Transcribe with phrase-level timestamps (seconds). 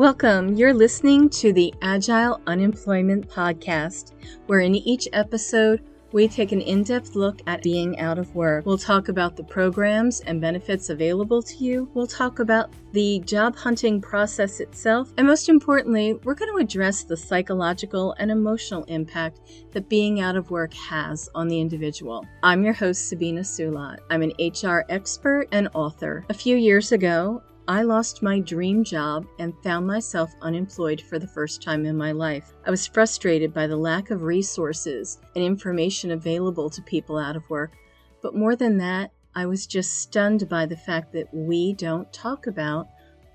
[0.00, 0.54] Welcome.
[0.54, 4.12] You're listening to the Agile Unemployment Podcast,
[4.46, 5.82] where in each episode,
[6.12, 8.66] we take an in depth look at being out of work.
[8.66, 11.90] We'll talk about the programs and benefits available to you.
[11.94, 15.12] We'll talk about the job hunting process itself.
[15.16, 19.40] And most importantly, we're going to address the psychological and emotional impact
[19.72, 22.26] that being out of work has on the individual.
[22.42, 23.98] I'm your host, Sabina Sulat.
[24.10, 26.24] I'm an HR expert and author.
[26.28, 31.28] A few years ago, I lost my dream job and found myself unemployed for the
[31.28, 32.52] first time in my life.
[32.66, 37.48] I was frustrated by the lack of resources and information available to people out of
[37.48, 37.76] work,
[38.22, 42.48] but more than that, I was just stunned by the fact that we don't talk
[42.48, 42.88] about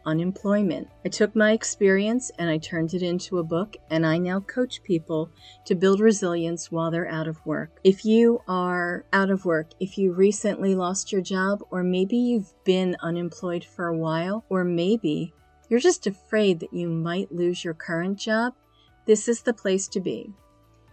[0.06, 0.88] unemployment.
[1.04, 4.84] I took my experience and I turned it into a book, and I now coach
[4.84, 5.30] people
[5.66, 7.80] to build resilience while they're out of work.
[7.84, 12.54] If you are out of work, if you recently lost your job, or maybe you've
[12.64, 15.34] been unemployed for a while, or maybe
[15.70, 18.54] you're just afraid that you might lose your current job,
[19.06, 20.34] this is the place to be.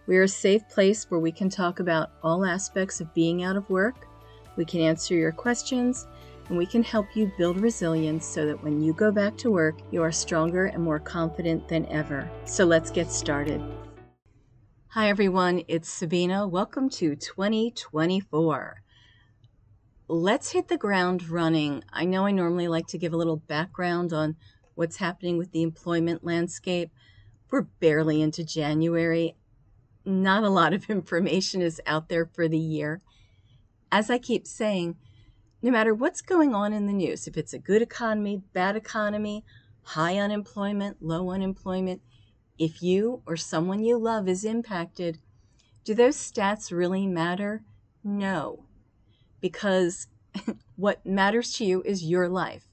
[0.05, 3.69] We're a safe place where we can talk about all aspects of being out of
[3.69, 4.07] work.
[4.55, 6.07] We can answer your questions
[6.49, 9.75] and we can help you build resilience so that when you go back to work,
[9.91, 12.29] you are stronger and more confident than ever.
[12.45, 13.61] So let's get started.
[14.89, 15.63] Hi, everyone.
[15.67, 16.47] It's Sabina.
[16.47, 18.83] Welcome to 2024.
[20.07, 21.83] Let's hit the ground running.
[21.91, 24.35] I know I normally like to give a little background on
[24.75, 26.91] what's happening with the employment landscape.
[27.49, 29.35] We're barely into January.
[30.05, 33.01] Not a lot of information is out there for the year.
[33.91, 34.97] As I keep saying,
[35.63, 39.45] no matter what's going on in the news, if it's a good economy, bad economy,
[39.83, 42.01] high unemployment, low unemployment,
[42.59, 45.19] if you or someone you love is impacted,
[45.85, 47.63] do those stats really matter?
[48.03, 48.65] No,
[49.39, 50.07] because
[50.75, 52.67] what matters to you is your life.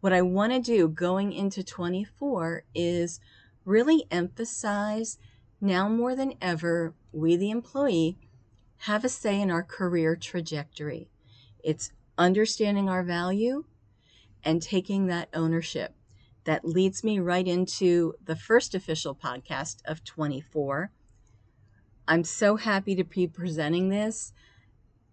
[0.00, 3.20] What I want to do going into 24 is
[3.66, 5.18] really emphasize
[5.60, 8.16] now more than ever, we, the employee,
[8.82, 11.10] have a say in our career trajectory.
[11.62, 13.64] It's understanding our value
[14.44, 15.94] and taking that ownership.
[16.44, 20.90] That leads me right into the first official podcast of 24.
[22.06, 24.32] I'm so happy to be presenting this.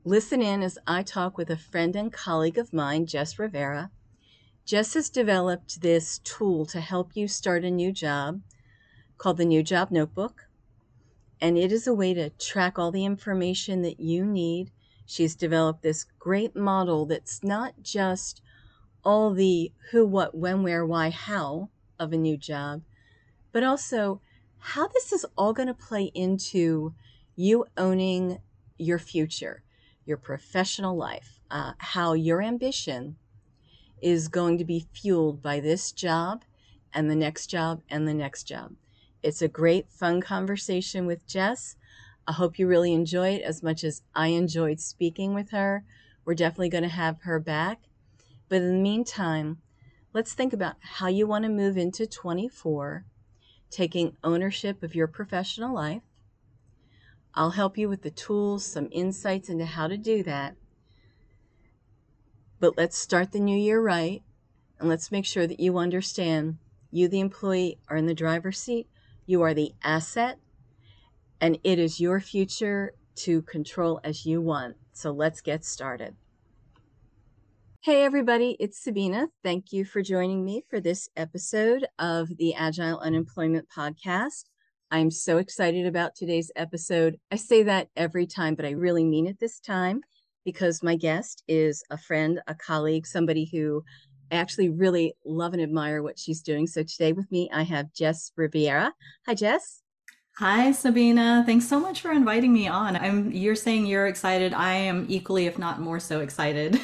[0.05, 3.91] Listen in as I talk with a friend and colleague of mine, Jess Rivera.
[4.65, 8.41] Jess has developed this tool to help you start a new job
[9.17, 10.47] called the New Job Notebook.
[11.41, 14.71] And it is a way to track all the information that you need
[15.05, 18.41] She's developed this great model that's not just
[19.03, 22.81] all the who, what, when, where, why, how of a new job,
[23.51, 24.21] but also
[24.57, 26.93] how this is all going to play into
[27.35, 28.39] you owning
[28.77, 29.63] your future,
[30.05, 33.15] your professional life, uh, how your ambition
[34.01, 36.43] is going to be fueled by this job
[36.93, 38.73] and the next job and the next job.
[39.21, 41.75] It's a great, fun conversation with Jess.
[42.27, 45.83] I hope you really enjoy it as much as I enjoyed speaking with her.
[46.23, 47.81] We're definitely going to have her back.
[48.49, 49.59] But in the meantime,
[50.11, 53.05] let's think about how you want to move into 24,
[53.69, 56.01] taking ownership of your professional life.
[57.35, 60.55] I'll help you with the tools, some insights into how to do that.
[62.59, 64.23] But let's start the new year right,
[64.79, 66.57] and let's make sure that you understand
[66.89, 68.87] you, the employee, are in the driver's seat.
[69.25, 70.39] You are the asset
[71.45, 74.75] and it is your future to control as you want.
[74.93, 76.15] So let's get started.
[77.81, 79.27] Hey, everybody, it's Sabina.
[79.43, 84.45] Thank you for joining me for this episode of the Agile Unemployment Podcast.
[84.89, 87.19] I'm so excited about today's episode.
[87.31, 90.01] I say that every time, but I really mean it this time
[90.45, 93.83] because my guest is a friend, a colleague, somebody who
[94.31, 96.65] I actually really love and admire what she's doing.
[96.65, 98.93] So today with me, I have Jess Rivera.
[99.27, 99.83] Hi, Jess.
[100.37, 101.43] Hi, Sabina.
[101.45, 102.97] Thanks so much for inviting me on.
[102.97, 104.53] I'm you're saying you're excited.
[104.53, 106.77] I am equally, if not more so excited.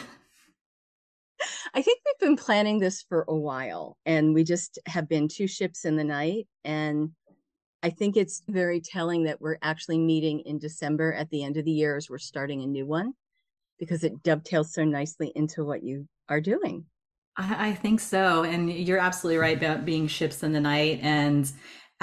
[1.73, 5.47] I think we've been planning this for a while and we just have been two
[5.47, 6.47] ships in the night.
[6.63, 7.11] And
[7.83, 11.65] I think it's very telling that we're actually meeting in December at the end of
[11.65, 13.13] the year as we're starting a new one
[13.79, 16.85] because it dovetails so nicely into what you are doing.
[17.35, 18.43] I, I think so.
[18.43, 20.99] And you're absolutely right about being ships in the night.
[21.01, 21.51] And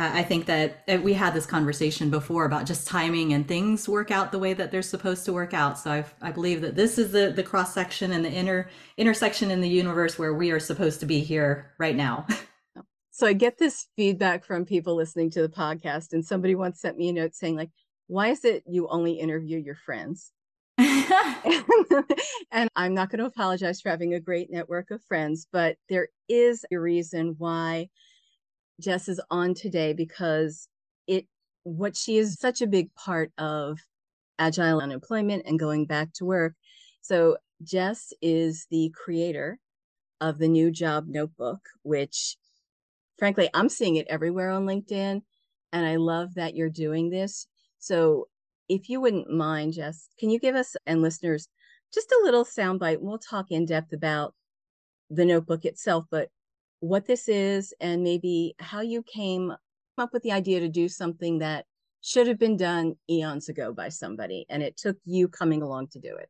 [0.01, 4.13] I think that uh, we had this conversation before about just timing and things work
[4.13, 5.77] out the way that they're supposed to work out.
[5.77, 9.51] So I, I believe that this is the, the cross section and the inner intersection
[9.51, 12.27] in the universe where we are supposed to be here right now.
[13.11, 16.97] So I get this feedback from people listening to the podcast, and somebody once sent
[16.97, 17.71] me a note saying, like,
[18.07, 20.31] why is it you only interview your friends?
[20.79, 26.11] and I'm not going to apologize for having a great network of friends, but there
[26.29, 27.89] is a reason why
[28.81, 30.69] Jess is on today because
[31.07, 31.27] it
[31.65, 33.79] what she is such a big part of
[34.39, 36.55] agile unemployment and going back to work.
[37.01, 39.59] So Jess is the creator
[40.21, 42.37] of the new job notebook, which
[43.19, 45.23] frankly, I'm seeing it everywhere on LinkedIn.
[45.73, 47.47] And I love that you're doing this.
[47.79, 48.29] So
[48.69, 51.49] if you wouldn't mind, Jess, can you give us and listeners
[51.93, 53.01] just a little soundbite?
[53.01, 54.35] We'll talk in depth about
[55.11, 56.29] the notebook itself, but
[56.81, 59.53] what this is and maybe how you came
[59.97, 61.67] up with the idea to do something that
[62.01, 65.99] should have been done eons ago by somebody and it took you coming along to
[65.99, 66.29] do it.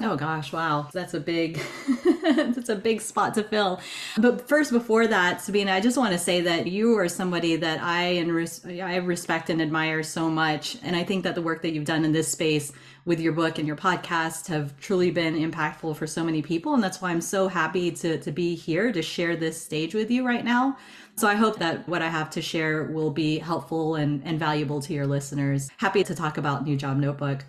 [0.00, 0.88] Oh gosh, wow.
[0.92, 1.60] That's a big
[2.34, 3.80] that's a big spot to fill.
[4.16, 7.82] But first before that, Sabina, I just want to say that you are somebody that
[7.82, 11.60] I and res- I respect and admire so much and I think that the work
[11.62, 12.72] that you've done in this space
[13.04, 16.82] with your book and your podcast have truly been impactful for so many people and
[16.82, 20.26] that's why I'm so happy to to be here to share this stage with you
[20.26, 20.78] right now.
[21.16, 24.80] So I hope that what I have to share will be helpful and, and valuable
[24.80, 25.70] to your listeners.
[25.76, 27.44] Happy to talk about New Job Notebook.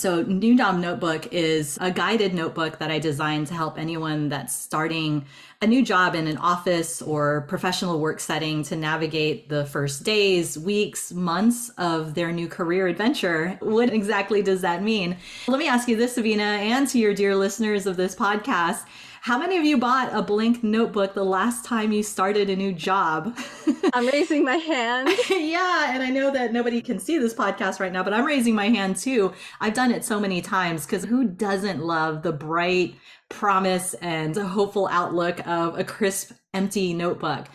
[0.00, 4.54] So, New Job Notebook is a guided notebook that I designed to help anyone that's
[4.54, 5.26] starting
[5.60, 10.58] a new job in an office or professional work setting to navigate the first days,
[10.58, 13.58] weeks, months of their new career adventure.
[13.60, 15.18] What exactly does that mean?
[15.48, 18.86] Let me ask you this, Sabina, and to your dear listeners of this podcast.
[19.22, 22.72] How many of you bought a blank notebook the last time you started a new
[22.72, 23.36] job?
[23.92, 25.10] I'm raising my hand.
[25.30, 28.54] yeah, and I know that nobody can see this podcast right now, but I'm raising
[28.54, 29.34] my hand too.
[29.60, 32.94] I've done it so many times because who doesn't love the bright
[33.28, 37.46] promise and hopeful outlook of a crisp, empty notebook?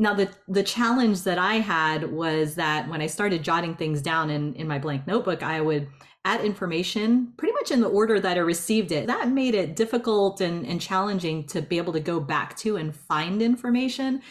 [0.00, 4.28] Now, the, the challenge that I had was that when I started jotting things down
[4.28, 5.86] in, in my blank notebook, I would
[6.24, 9.06] add information pretty much in the order that I received it.
[9.06, 12.94] That made it difficult and, and challenging to be able to go back to and
[12.94, 14.22] find information.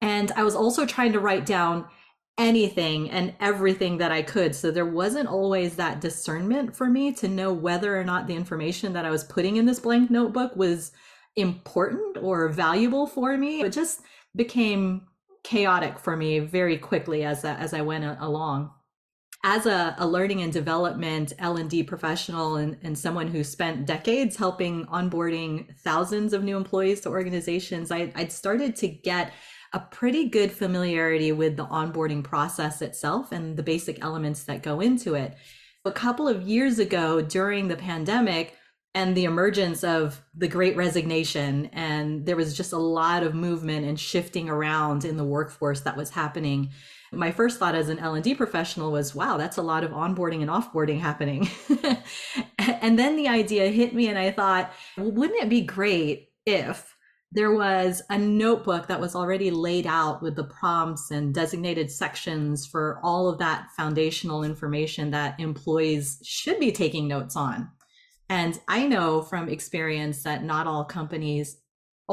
[0.00, 1.86] And I was also trying to write down
[2.38, 4.54] anything and everything that I could.
[4.54, 8.92] So there wasn't always that discernment for me to know whether or not the information
[8.92, 10.92] that I was putting in this blank notebook was
[11.36, 13.62] important or valuable for me.
[13.62, 14.00] It just
[14.34, 15.06] became
[15.44, 18.70] chaotic for me very quickly as, as I went along
[19.44, 24.86] as a, a, learning and development l&d professional and, and someone who spent decades helping
[24.86, 29.32] onboarding thousands of new employees to organizations I, i'd started to get
[29.72, 34.80] a pretty good familiarity with the onboarding process itself and the basic elements that go
[34.80, 35.34] into it.
[35.84, 38.56] A couple of years ago during the pandemic
[38.94, 43.86] and the emergence of the great resignation and there was just a lot of movement
[43.86, 46.70] and shifting around in the workforce that was happening
[47.12, 50.50] my first thought as an L&D professional was, wow, that's a lot of onboarding and
[50.50, 51.48] offboarding happening.
[52.58, 56.96] and then the idea hit me and I thought, well, wouldn't it be great if
[57.30, 62.66] there was a notebook that was already laid out with the prompts and designated sections
[62.66, 67.70] for all of that foundational information that employees should be taking notes on.
[68.28, 71.56] And I know from experience that not all companies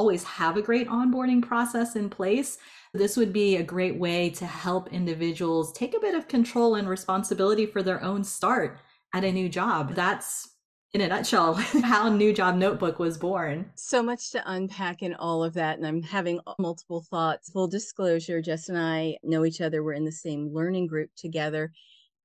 [0.00, 2.56] always have a great onboarding process in place.
[2.94, 6.88] This would be a great way to help individuals take a bit of control and
[6.88, 8.78] responsibility for their own start
[9.14, 9.94] at a new job.
[9.94, 10.48] That's
[10.94, 11.52] in a nutshell
[11.84, 13.70] how New Job Notebook was born.
[13.74, 15.76] So much to unpack in all of that.
[15.76, 17.50] And I'm having multiple thoughts.
[17.50, 19.84] Full disclosure, Jess and I know each other.
[19.84, 21.72] We're in the same learning group together.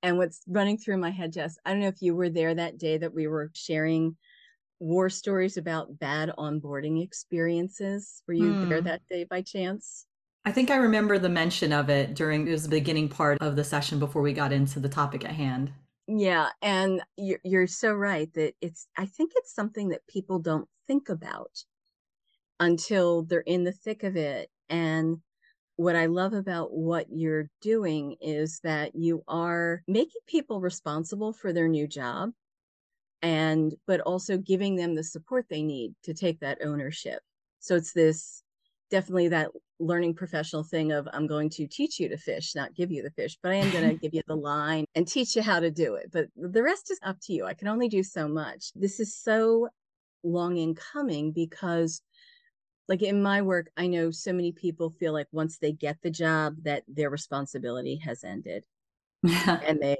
[0.01, 2.77] And what's running through my head, Jess, I don't know if you were there that
[2.77, 4.15] day that we were sharing
[4.79, 8.22] war stories about bad onboarding experiences.
[8.27, 8.70] Were you mm.
[8.70, 8.86] there hmm.
[8.86, 10.05] that day by chance?
[10.46, 13.55] I think I remember the mention of it during it was the beginning part of
[13.55, 15.72] the session before we got into the topic at hand.
[16.08, 20.67] Yeah, and you're, you're so right that it's I think it's something that people don't
[20.88, 21.63] think about
[22.60, 25.17] until they're in the thick of it and
[25.77, 31.51] what I love about what you're doing is that you are making people responsible for
[31.51, 32.32] their new job
[33.22, 37.22] and but also giving them the support they need to take that ownership.
[37.60, 38.43] So it's this
[38.91, 42.91] definitely that learning professional thing of I'm going to teach you to fish, not give
[42.91, 45.41] you the fish, but I am going to give you the line and teach you
[45.41, 46.12] how to do it.
[46.12, 47.45] But the rest is up to you.
[47.45, 48.72] I can only do so much.
[48.75, 49.69] This is so
[50.24, 52.01] long in coming because
[52.88, 56.12] like in my work, I know so many people feel like once they get the
[56.12, 58.65] job that their responsibility has ended.
[59.24, 59.98] and they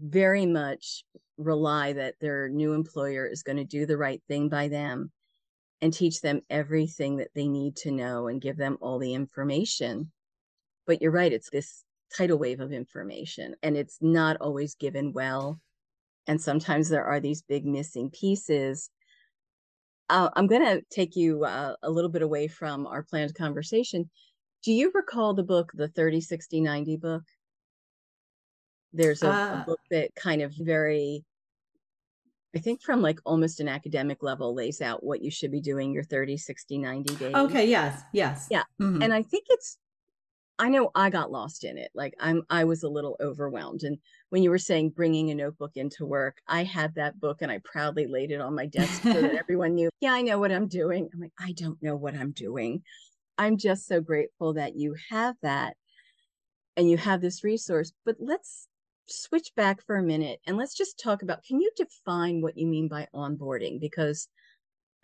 [0.00, 1.04] very much
[1.36, 5.10] rely that their new employer is going to do the right thing by them
[5.80, 10.10] and teach them everything that they need to know and give them all the information.
[10.86, 11.84] But you're right, it's this
[12.16, 15.60] tidal wave of information and it's not always given well.
[16.26, 18.90] And sometimes there are these big missing pieces.
[20.08, 24.08] Uh, I'm going to take you uh, a little bit away from our planned conversation.
[24.62, 27.22] Do you recall the book, the 30, 60, 90 book?
[28.92, 31.24] There's a, a book that kind of very
[32.54, 35.92] I think from like almost an academic level lays out what you should be doing
[35.92, 37.34] your 30, 60, 90 days.
[37.34, 38.46] Okay, yes, yes.
[38.50, 38.64] Yeah.
[38.80, 39.02] Mm-hmm.
[39.02, 39.78] And I think it's
[40.58, 41.90] I know I got lost in it.
[41.94, 43.96] Like I'm I was a little overwhelmed and
[44.28, 47.60] when you were saying bringing a notebook into work, I had that book and I
[47.64, 50.68] proudly laid it on my desk so that everyone knew, yeah, I know what I'm
[50.68, 51.08] doing.
[51.12, 52.82] I'm like, I don't know what I'm doing.
[53.38, 55.76] I'm just so grateful that you have that
[56.76, 57.92] and you have this resource.
[58.04, 58.68] But let's
[59.06, 62.66] switch back for a minute and let's just talk about can you define what you
[62.66, 63.80] mean by onboarding?
[63.80, 64.28] Because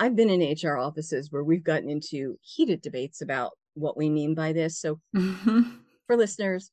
[0.01, 4.35] I've been in HR offices where we've gotten into heated debates about what we mean
[4.35, 4.81] by this.
[4.81, 5.63] So, mm-hmm.
[6.07, 6.71] for listeners,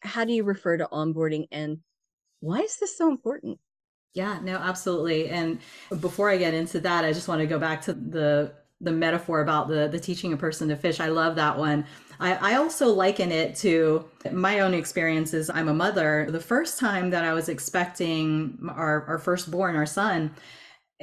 [0.00, 1.78] how do you refer to onboarding and
[2.40, 3.58] why is this so important?
[4.12, 5.28] Yeah, no, absolutely.
[5.28, 5.58] And
[6.00, 8.52] before I get into that, I just want to go back to the
[8.84, 11.00] the metaphor about the the teaching a person to fish.
[11.00, 11.86] I love that one.
[12.20, 15.50] I, I also liken it to my own experiences.
[15.50, 16.28] I'm a mother.
[16.30, 20.32] The first time that I was expecting our, our firstborn, our son,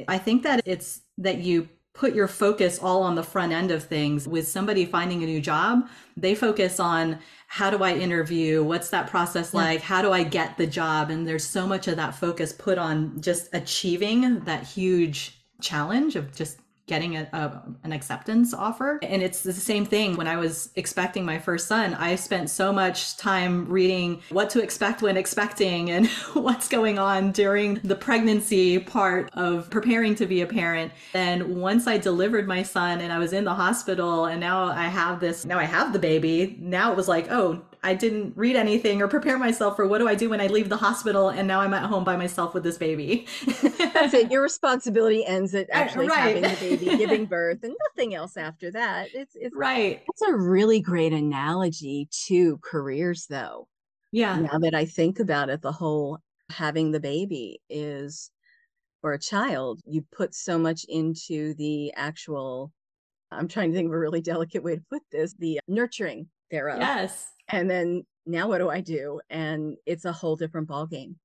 [0.07, 3.83] I think that it's that you put your focus all on the front end of
[3.83, 8.89] things with somebody finding a new job they focus on how do i interview what's
[8.89, 9.85] that process like yeah.
[9.85, 13.19] how do i get the job and there's so much of that focus put on
[13.19, 18.99] just achieving that huge challenge of just getting a, a, an acceptance offer.
[19.01, 21.93] And it's the same thing when I was expecting my first son.
[21.93, 27.31] I spent so much time reading what to expect when expecting and what's going on
[27.31, 30.91] during the pregnancy part of preparing to be a parent.
[31.13, 34.87] And once I delivered my son and I was in the hospital and now I
[34.87, 38.55] have this, now I have the baby, now it was like, oh, I didn't read
[38.55, 41.47] anything or prepare myself for what do I do when I leave the hospital and
[41.47, 43.25] now I'm at home by myself with this baby.
[43.93, 44.31] That's it.
[44.31, 46.43] Your responsibility ends at uh, actually right.
[46.43, 49.09] having the baby, giving birth, and nothing else after that.
[49.15, 50.03] It's it's right.
[50.07, 53.67] It's a really great analogy to careers though.
[54.11, 54.35] Yeah.
[54.37, 56.19] Now that I think about it, the whole
[56.51, 58.29] having the baby is
[59.01, 62.71] or a child, you put so much into the actual
[63.31, 66.79] I'm trying to think of a really delicate way to put this, the nurturing thereof.
[66.79, 69.21] Yes and then now what do I do?
[69.29, 71.15] And it's a whole different ballgame.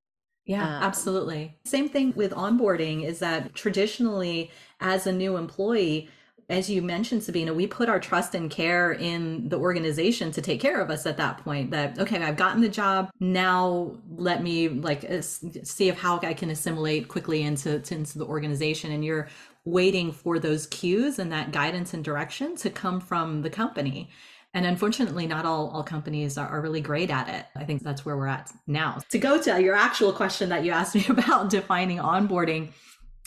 [0.45, 1.59] Yeah, um, absolutely.
[1.65, 6.09] Same thing with onboarding is that traditionally, as a new employee,
[6.49, 10.61] as you mentioned, Sabina, we put our trust and care in the organization to take
[10.61, 11.73] care of us at that point.
[11.73, 13.11] That, okay, I've gotten the job.
[13.19, 18.93] Now let me like see if how I can assimilate quickly into, into the organization.
[18.93, 19.27] And you're
[19.65, 24.09] waiting for those cues and that guidance and direction to come from the company.
[24.57, 27.45] And unfortunately, not all, all companies are, are really great at it.
[27.61, 29.01] I think that's where we're at now.
[29.11, 32.73] To go to your actual question that you asked me about defining onboarding,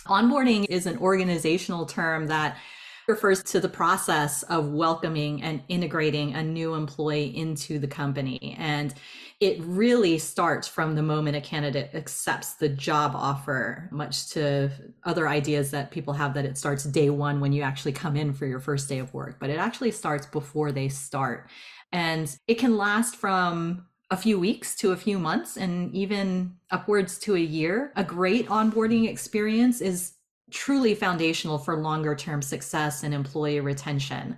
[0.07, 2.57] onboarding is an organizational term that
[3.07, 8.55] refers to the process of welcoming and integrating a new employee into the company.
[8.57, 8.95] And
[9.39, 14.69] it really starts from the moment a candidate accepts the job offer, much to
[15.05, 18.33] other ideas that people have that it starts day one when you actually come in
[18.33, 21.49] for your first day of work, but it actually starts before they start.
[21.93, 27.17] And it can last from a few weeks to a few months and even upwards
[27.19, 27.93] to a year.
[27.95, 30.15] A great onboarding experience is
[30.51, 34.35] truly foundational for longer term success and employee retention.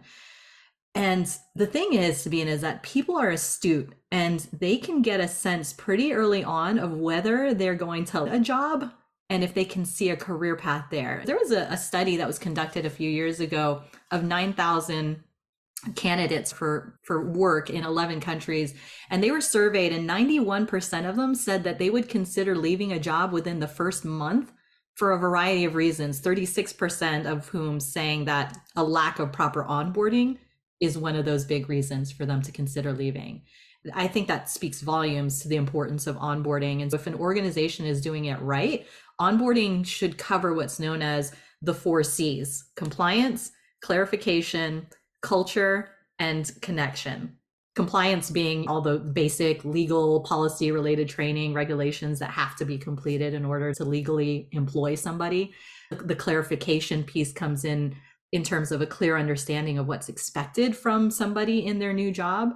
[0.93, 5.27] And the thing is, Sabina, is that people are astute and they can get a
[5.27, 8.91] sense pretty early on of whether they're going to a job
[9.29, 11.24] and if they can see a career path there.
[11.25, 15.24] There was a, a study that was conducted a few years ago of 9,000
[15.95, 18.75] candidates for for work in 11 countries
[19.10, 23.00] and they were surveyed and 91% of them said that they would consider leaving a
[23.00, 24.51] job within the first month
[24.93, 30.38] for a variety of reasons 36% of whom saying that a lack of proper onboarding
[30.82, 33.44] is one of those big reasons for them to consider leaving.
[33.94, 36.82] I think that speaks volumes to the importance of onboarding.
[36.82, 38.86] And so if an organization is doing it right,
[39.20, 44.88] onboarding should cover what's known as the four C's compliance, clarification,
[45.22, 47.38] culture, and connection.
[47.76, 53.34] Compliance being all the basic legal policy related training regulations that have to be completed
[53.34, 55.54] in order to legally employ somebody.
[55.90, 57.96] The clarification piece comes in
[58.32, 62.54] in terms of a clear understanding of what's expected from somebody in their new job.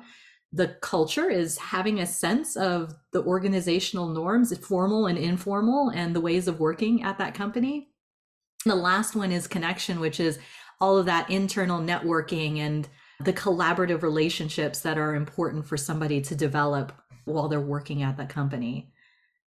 [0.53, 6.21] The culture is having a sense of the organizational norms, formal and informal, and the
[6.21, 7.89] ways of working at that company.
[8.65, 10.39] The last one is connection, which is
[10.79, 12.87] all of that internal networking and
[13.19, 16.93] the collaborative relationships that are important for somebody to develop
[17.25, 18.91] while they're working at that company.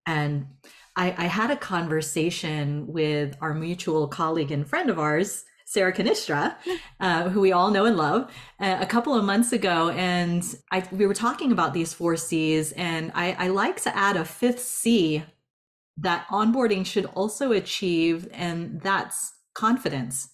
[0.06, 0.48] And
[0.96, 6.58] I, I had a conversation with our mutual colleague and friend of ours, Sarah Canistra,
[7.00, 9.90] uh, who we all know and love, uh, a couple of months ago.
[9.92, 12.74] And I, we were talking about these four C's.
[12.74, 15.24] And I, I like to add a fifth C
[15.96, 20.34] that onboarding should also achieve, and that's confidence.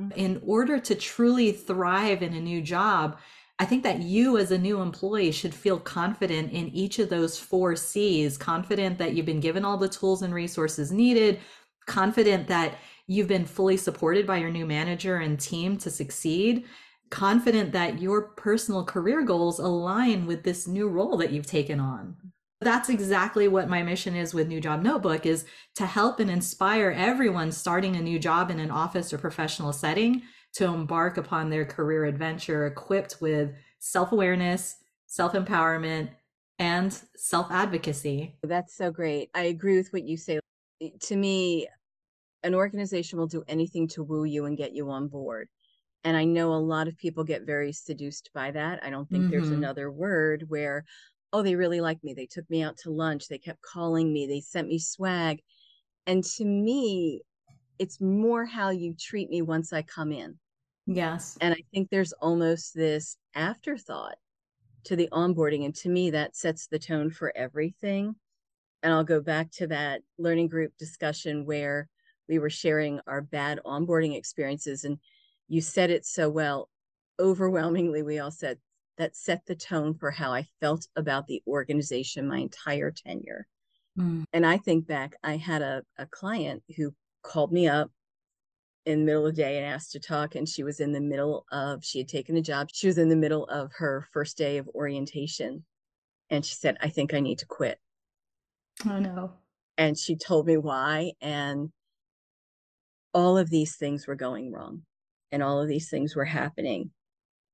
[0.00, 0.18] Mm-hmm.
[0.18, 3.18] In order to truly thrive in a new job,
[3.58, 7.38] I think that you as a new employee should feel confident in each of those
[7.38, 11.40] four C's, confident that you've been given all the tools and resources needed,
[11.86, 16.64] confident that you've been fully supported by your new manager and team to succeed,
[17.10, 22.16] confident that your personal career goals align with this new role that you've taken on.
[22.60, 25.46] That's exactly what my mission is with New Job Notebook is
[25.76, 30.22] to help and inspire everyone starting a new job in an office or professional setting
[30.54, 36.10] to embark upon their career adventure equipped with self awareness, self empowerment,
[36.58, 38.36] and self advocacy.
[38.42, 39.30] That's so great.
[39.34, 40.40] I agree with what you say.
[41.00, 41.68] To me,
[42.42, 45.48] an organization will do anything to woo you and get you on board.
[46.04, 48.84] And I know a lot of people get very seduced by that.
[48.84, 49.30] I don't think mm-hmm.
[49.30, 50.84] there's another word where,
[51.32, 52.14] oh, they really like me.
[52.14, 53.26] They took me out to lunch.
[53.26, 54.26] They kept calling me.
[54.26, 55.40] They sent me swag.
[56.06, 57.22] And to me,
[57.78, 60.38] it's more how you treat me once I come in.
[60.86, 61.36] Yes.
[61.40, 64.16] And I think there's almost this afterthought
[64.84, 65.64] to the onboarding.
[65.64, 68.14] And to me, that sets the tone for everything.
[68.82, 71.88] And I'll go back to that learning group discussion where
[72.28, 74.84] we were sharing our bad onboarding experiences.
[74.84, 74.98] And
[75.48, 76.68] you said it so well.
[77.20, 78.58] Overwhelmingly, we all said
[78.98, 83.46] that set the tone for how I felt about the organization my entire tenure.
[83.98, 84.24] Mm.
[84.32, 87.90] And I think back, I had a, a client who called me up
[88.88, 91.00] in the middle of the day and asked to talk and she was in the
[91.00, 94.38] middle of she had taken a job she was in the middle of her first
[94.38, 95.62] day of orientation
[96.30, 97.78] and she said i think i need to quit
[98.88, 99.32] oh no
[99.76, 101.70] and she told me why and
[103.14, 104.82] all of these things were going wrong
[105.32, 106.90] and all of these things were happening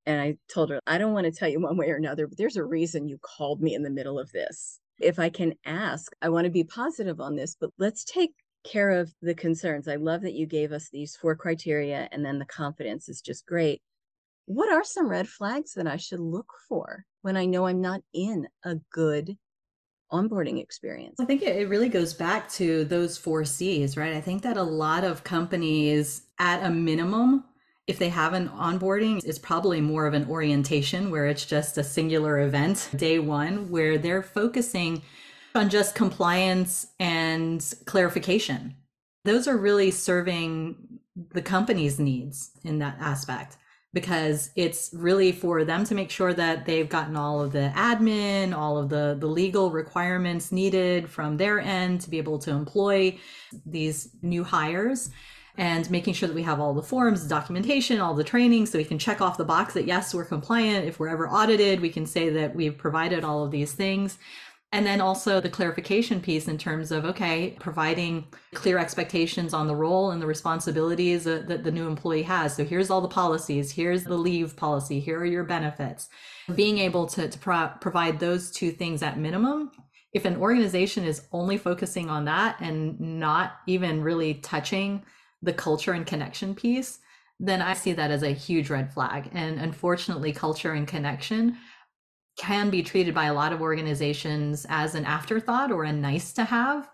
[0.06, 2.38] and i told her i don't want to tell you one way or another but
[2.38, 6.12] there's a reason you called me in the middle of this if i can ask
[6.22, 8.32] i want to be positive on this but let's take
[8.64, 9.86] care of the concerns.
[9.86, 13.46] I love that you gave us these four criteria and then the confidence is just
[13.46, 13.80] great.
[14.46, 18.00] What are some red flags that I should look for when I know I'm not
[18.12, 19.36] in a good
[20.14, 21.16] onboarding experience?
[21.20, 24.14] I think it really goes back to those four C's, right?
[24.14, 27.44] I think that a lot of companies, at a minimum,
[27.86, 31.84] if they have an onboarding, it's probably more of an orientation where it's just a
[31.84, 35.02] singular event, day one, where they're focusing
[35.54, 38.74] on just compliance and clarification.
[39.24, 40.76] Those are really serving
[41.32, 43.56] the company's needs in that aspect
[43.94, 48.54] because it's really for them to make sure that they've gotten all of the admin,
[48.54, 53.16] all of the, the legal requirements needed from their end to be able to employ
[53.64, 55.10] these new hires
[55.56, 58.84] and making sure that we have all the forms, documentation, all the training, so we
[58.84, 60.86] can check off the box that yes, we're compliant.
[60.86, 64.18] If we're ever audited, we can say that we've provided all of these things.
[64.74, 69.76] And then also the clarification piece in terms of, okay, providing clear expectations on the
[69.76, 72.56] role and the responsibilities that, the new employee has.
[72.56, 76.08] So here's all the policies, here's the leave policy, here are your benefits.
[76.56, 79.70] Being able to, to pro- provide those two things at minimum.
[80.12, 85.04] If an organization is only focusing on that and not even really touching
[85.40, 86.98] the culture and connection piece,
[87.38, 89.30] then I see that as a huge red flag.
[89.32, 91.58] And unfortunately, culture and connection
[92.36, 96.44] can be treated by a lot of organizations as an afterthought or a nice to
[96.44, 96.90] have,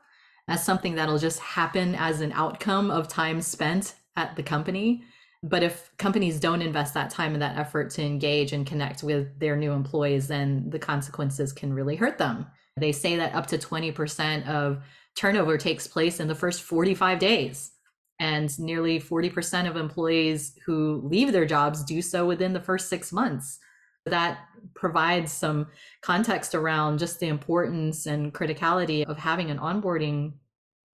[0.49, 5.03] as something that'll just happen as an outcome of time spent at the company.
[5.43, 9.39] But if companies don't invest that time and that effort to engage and connect with
[9.39, 12.47] their new employees, then the consequences can really hurt them.
[12.77, 14.83] They say that up to 20% of
[15.17, 17.73] turnover takes place in the first 45 days.
[18.19, 23.11] And nearly 40% of employees who leave their jobs do so within the first six
[23.11, 23.59] months
[24.07, 24.41] that
[24.75, 25.67] provides some
[26.03, 30.33] context around just the importance and criticality of having an onboarding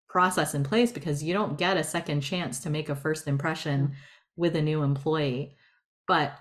[0.07, 3.93] process in place because you don't get a second chance to make a first impression
[4.37, 5.55] with a new employee.
[6.07, 6.37] But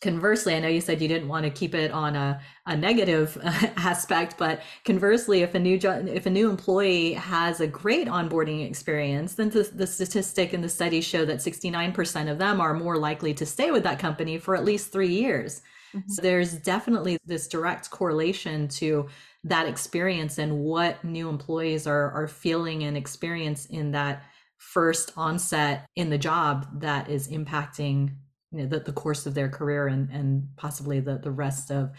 [0.00, 3.38] conversely, I know you said you didn't want to keep it on a, a negative
[3.76, 8.68] aspect, but conversely, if a new jo- if a new employee has a great onboarding
[8.68, 12.98] experience, then the, the statistic and the studies show that 69% of them are more
[12.98, 15.62] likely to stay with that company for at least three years.
[15.96, 16.12] Mm-hmm.
[16.12, 19.08] So there's definitely this direct correlation to
[19.44, 24.24] that experience and what new employees are are feeling and experience in that
[24.58, 28.10] first onset in the job that is impacting
[28.52, 31.90] you know the, the course of their career and and possibly the the rest of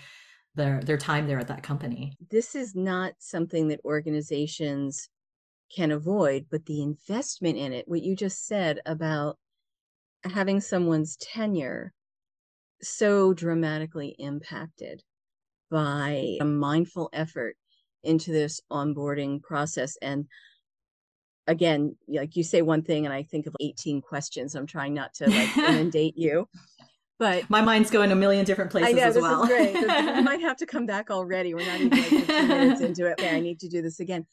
[0.56, 2.16] their their time there at that company.
[2.30, 5.10] This is not something that organizations
[5.74, 9.38] can avoid, but the investment in it, what you just said about
[10.24, 11.94] having someone's tenure
[12.82, 15.04] so dramatically impacted
[15.70, 17.56] by a mindful effort
[18.04, 20.28] into this onboarding process and
[21.48, 25.14] again like you say one thing and i think of 18 questions i'm trying not
[25.14, 26.48] to like inundate you
[27.20, 29.44] but my mind's going a million different places I know, as this well.
[29.44, 29.74] is great.
[29.74, 31.54] we might have to come back already.
[31.54, 33.14] We're not even like 15 minutes into it.
[33.14, 34.26] Okay, I need to do this again.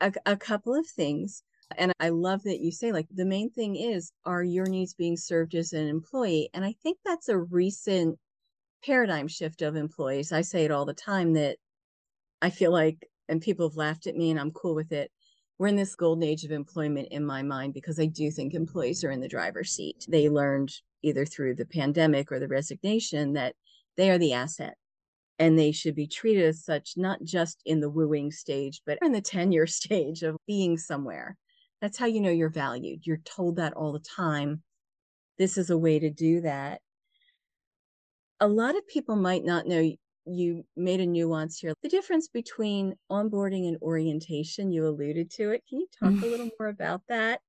[0.00, 1.42] A, a couple of things.
[1.76, 5.16] And I love that you say, like, the main thing is, are your needs being
[5.16, 6.50] served as an employee?
[6.54, 8.18] And I think that's a recent
[8.84, 10.32] paradigm shift of employees.
[10.32, 11.56] I say it all the time that
[12.42, 15.10] I feel like, and people have laughed at me and I'm cool with it.
[15.58, 19.04] We're in this golden age of employment in my mind because I do think employees
[19.04, 20.04] are in the driver's seat.
[20.08, 20.72] They learned
[21.02, 23.54] either through the pandemic or the resignation that
[23.96, 24.74] they are the asset
[25.38, 29.12] and they should be treated as such, not just in the wooing stage, but in
[29.12, 31.36] the tenure stage of being somewhere.
[31.80, 33.06] That's how you know you're valued.
[33.06, 34.62] You're told that all the time.
[35.38, 36.80] This is a way to do that.
[38.40, 39.92] A lot of people might not know
[40.26, 41.74] you made a nuance here.
[41.82, 45.62] The difference between onboarding and orientation, you alluded to it.
[45.68, 47.40] Can you talk a little more about that?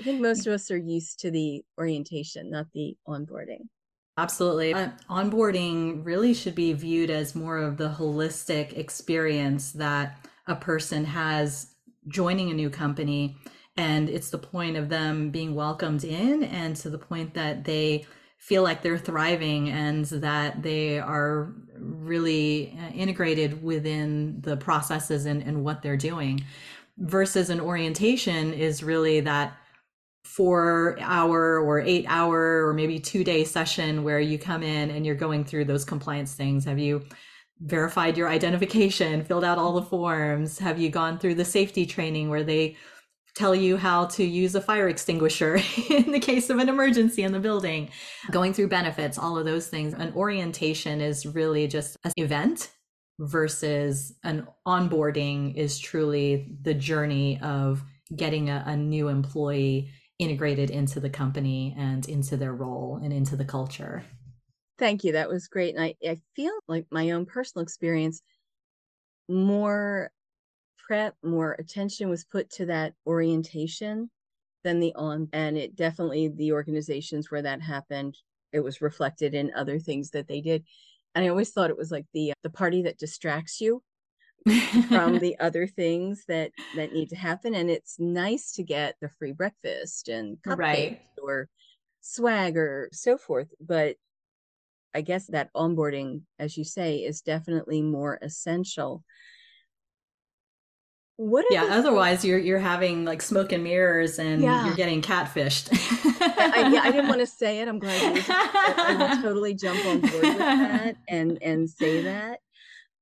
[0.00, 3.68] I think most of us are used to the orientation, not the onboarding.
[4.16, 4.74] Absolutely.
[4.74, 11.04] Uh, onboarding really should be viewed as more of the holistic experience that a person
[11.04, 11.74] has
[12.08, 13.36] joining a new company.
[13.78, 18.06] And it's the point of them being welcomed in and to the point that they
[18.36, 25.42] feel like they're thriving and that they are really uh, integrated within the processes and,
[25.42, 26.44] and what they're doing
[26.98, 29.56] versus an orientation is really that
[30.24, 35.06] four hour or eight hour or maybe two day session where you come in and
[35.06, 36.64] you're going through those compliance things.
[36.64, 37.04] Have you
[37.60, 40.58] verified your identification filled out all the forms?
[40.58, 42.76] Have you gone through the safety training where they
[43.38, 45.56] tell you how to use a fire extinguisher
[45.90, 47.88] in the case of an emergency in the building
[48.30, 52.70] going through benefits all of those things an orientation is really just an event
[53.20, 57.82] versus an onboarding is truly the journey of
[58.14, 63.36] getting a, a new employee integrated into the company and into their role and into
[63.36, 64.04] the culture.
[64.78, 65.12] Thank you.
[65.12, 65.74] That was great.
[65.74, 68.22] And I, I feel like my own personal experience,
[69.28, 70.10] more
[70.88, 74.10] prep, more attention was put to that orientation
[74.64, 75.28] than the on.
[75.34, 78.16] And it definitely, the organizations where that happened,
[78.52, 80.64] it was reflected in other things that they did.
[81.14, 83.82] And I always thought it was like the uh, the party that distracts you
[84.88, 89.08] from the other things that that need to happen and it's nice to get the
[89.08, 91.00] free breakfast and cupcakes right.
[91.20, 91.48] or
[92.00, 93.96] swag or so forth but
[94.94, 99.02] i guess that onboarding as you say is definitely more essential
[101.18, 104.64] what yeah the- otherwise you're you're having like smoke and mirrors and yeah.
[104.64, 105.68] you're getting catfished
[106.20, 109.84] I, yeah, I didn't want to say it i'm glad you I, I totally jump
[109.84, 112.38] on board with that and and say that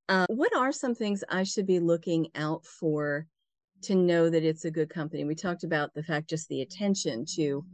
[0.09, 3.27] uh, what are some things I should be looking out for
[3.83, 5.25] to know that it's a good company?
[5.25, 7.65] We talked about the fact just the attention to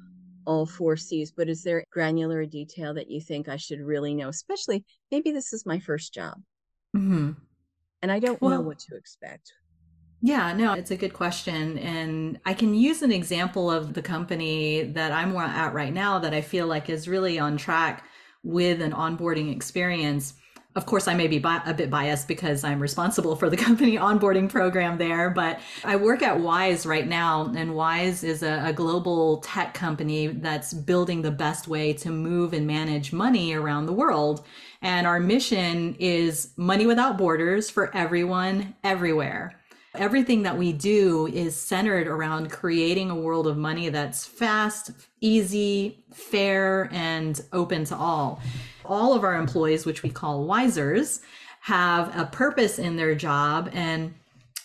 [0.46, 4.30] all four C's, but is there granular detail that you think I should really know?
[4.30, 6.42] Especially maybe this is my first job
[6.96, 7.32] mm-hmm.
[8.02, 9.54] and I don't well, know what to expect.
[10.26, 11.78] Yeah, no, it's a good question.
[11.78, 16.34] And I can use an example of the company that I'm at right now that
[16.34, 18.06] I feel like is really on track
[18.42, 20.36] with an onboarding experience
[20.76, 23.96] of course, I may be bi- a bit biased because I'm responsible for the company
[23.98, 28.74] onboarding program there, but I work at Wise right now, and Wise is a, a,
[28.74, 33.94] global tech company that's building the best way to move and manage money around the
[33.94, 34.46] world.
[34.82, 39.60] And our mission is money without borders for everyone, everywhere.
[39.96, 46.04] Everything that we do is centered around creating a world of money that's fast, easy,
[46.12, 48.42] fair, and open to all
[48.86, 51.22] all of our employees, which we call wisers,
[51.62, 54.14] have a purpose in their job and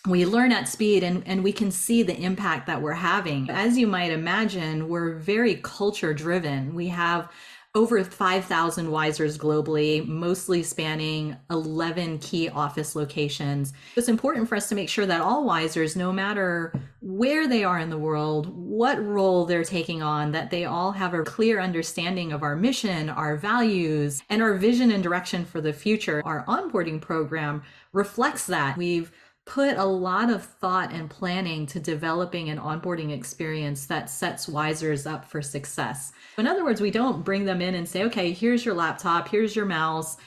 [0.06, 3.50] we learn at speed and, and we can see the impact that we're having.
[3.50, 6.74] As you might imagine, we're very culture driven.
[6.74, 7.30] We have
[7.74, 13.72] over 5,000 Wisers globally, mostly spanning 11 key office locations.
[13.94, 17.78] It's important for us to make sure that all Wisers, no matter where they are
[17.78, 22.32] in the world, what role they're taking on, that they all have a clear understanding
[22.32, 26.22] of our mission, our values, and our vision and direction for the future.
[26.24, 28.76] Our onboarding program reflects that.
[28.76, 29.12] We've
[29.48, 35.10] put a lot of thought and planning to developing an onboarding experience that sets Wisers
[35.10, 36.12] up for success.
[36.36, 39.56] In other words, we don't bring them in and say, okay, here's your laptop, here's
[39.56, 40.18] your mouse.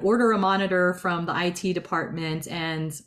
[0.00, 3.00] order a monitor from the IT department and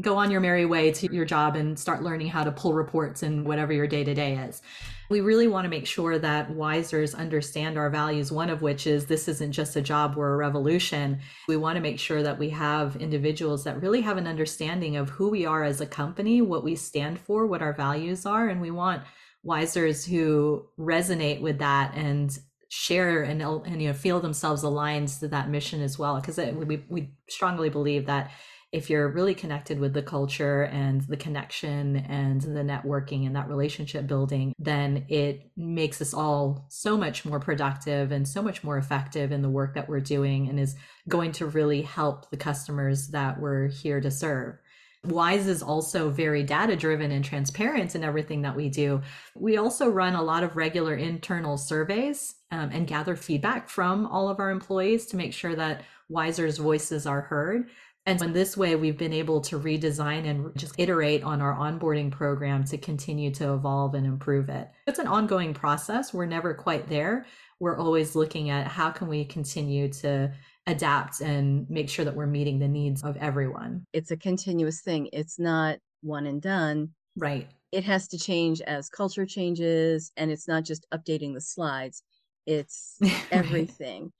[0.00, 3.22] go on your merry way to your job and start learning how to pull reports
[3.22, 4.62] and whatever your day to day is.
[5.08, 9.06] We really want to make sure that Wisers understand our values, one of which is
[9.06, 11.18] this isn't just a job, we're a revolution.
[11.48, 15.10] We want to make sure that we have individuals that really have an understanding of
[15.10, 18.48] who we are as a company, what we stand for, what our values are.
[18.48, 19.02] And we want
[19.44, 25.26] Wisers who resonate with that and share and, and you know feel themselves aligned to
[25.26, 28.30] that mission as well because we, we strongly believe that
[28.72, 33.48] if you're really connected with the culture and the connection and the networking and that
[33.48, 38.78] relationship building, then it makes us all so much more productive and so much more
[38.78, 40.76] effective in the work that we're doing and is
[41.08, 44.56] going to really help the customers that we're here to serve.
[45.04, 49.00] Wise is also very data driven and transparent in everything that we do.
[49.34, 54.28] We also run a lot of regular internal surveys um, and gather feedback from all
[54.28, 57.70] of our employees to make sure that Wiser's voices are heard.
[58.10, 62.10] And in this way, we've been able to redesign and just iterate on our onboarding
[62.10, 64.68] program to continue to evolve and improve it.
[64.88, 66.12] It's an ongoing process.
[66.12, 67.24] We're never quite there.
[67.60, 70.32] We're always looking at how can we continue to
[70.66, 73.86] adapt and make sure that we're meeting the needs of everyone.
[73.92, 75.08] It's a continuous thing.
[75.12, 76.90] It's not one and done.
[77.16, 77.46] Right.
[77.70, 82.02] It has to change as culture changes and it's not just updating the slides.
[82.44, 82.98] It's
[83.30, 84.02] everything.
[84.02, 84.10] right.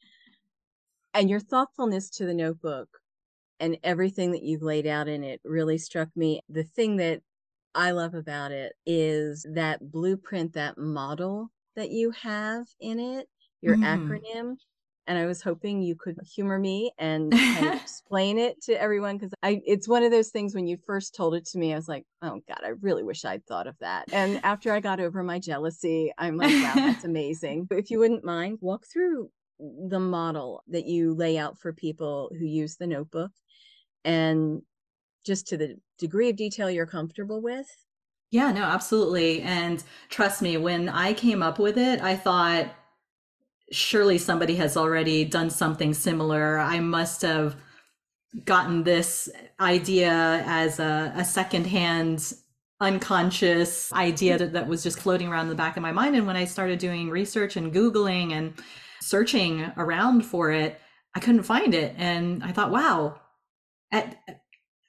[1.12, 2.99] And your thoughtfulness to the notebook
[3.60, 6.40] and everything that you've laid out in it really struck me.
[6.48, 7.20] The thing that
[7.74, 13.28] I love about it is that blueprint, that model that you have in it,
[13.60, 13.84] your mm.
[13.84, 14.56] acronym.
[15.06, 19.18] And I was hoping you could humor me and kind of explain it to everyone
[19.18, 21.76] because I it's one of those things when you first told it to me, I
[21.76, 24.04] was like, oh God, I really wish I'd thought of that.
[24.12, 27.64] And after I got over my jealousy, I'm like, wow, that's amazing.
[27.64, 32.30] But if you wouldn't mind, walk through the model that you lay out for people
[32.38, 33.32] who use the notebook
[34.04, 34.62] and
[35.24, 37.66] just to the degree of detail you're comfortable with?
[38.30, 39.42] Yeah, no, absolutely.
[39.42, 42.72] And trust me, when I came up with it, I thought
[43.72, 46.58] surely somebody has already done something similar.
[46.58, 47.56] I must have
[48.44, 52.32] gotten this idea as a, a secondhand
[52.80, 56.16] unconscious idea that, that was just floating around in the back of my mind.
[56.16, 58.54] And when I started doing research and Googling and
[59.00, 60.80] searching around for it,
[61.14, 61.94] I couldn't find it.
[61.98, 63.20] And I thought, wow,
[63.92, 64.16] I,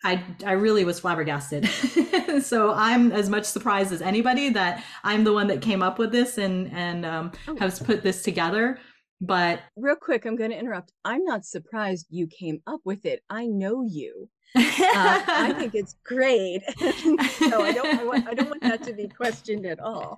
[0.04, 1.68] I, I really was flabbergasted.
[2.42, 6.12] so I'm as much surprised as anybody that I'm the one that came up with
[6.12, 7.56] this and and um, oh.
[7.58, 8.80] has put this together.
[9.22, 10.92] But real quick, I'm going to interrupt.
[11.06, 13.22] I'm not surprised you came up with it.
[13.30, 14.30] I know you.
[14.56, 16.62] uh, I think it's great.
[16.80, 20.18] so I don't I, want, I don't want that to be questioned at all.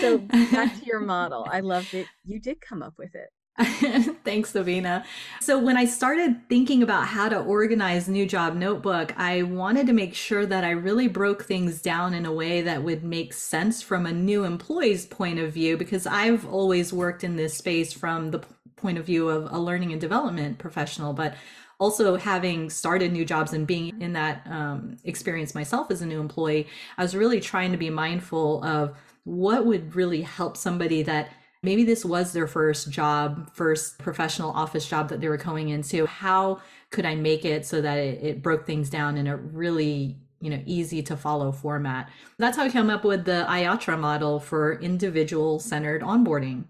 [0.00, 1.48] So back to your model.
[1.50, 2.06] I loved it.
[2.24, 3.30] You did come up with it.
[4.24, 5.04] Thanks, Sabina.
[5.40, 9.92] So, when I started thinking about how to organize New Job Notebook, I wanted to
[9.92, 13.82] make sure that I really broke things down in a way that would make sense
[13.82, 18.30] from a new employee's point of view, because I've always worked in this space from
[18.30, 18.42] the
[18.76, 21.34] point of view of a learning and development professional, but
[21.78, 26.20] also having started new jobs and being in that um, experience myself as a new
[26.20, 31.32] employee, I was really trying to be mindful of what would really help somebody that
[31.62, 36.06] maybe this was their first job, first professional office job that they were going into.
[36.06, 40.18] How could I make it so that it, it broke things down in a really
[40.40, 42.10] you know easy to follow format?
[42.38, 46.64] That's how I came up with the IOTRA model for individual centered onboarding.